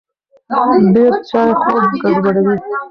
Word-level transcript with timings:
ډېر 0.93 1.11
چای 1.29 1.49
خوب 1.61 1.77
ګډوډوي. 2.25 2.57